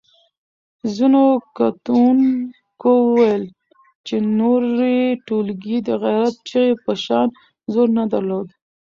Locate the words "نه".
7.97-8.03